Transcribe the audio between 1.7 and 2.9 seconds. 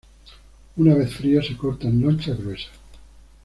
en lonchas gruesas.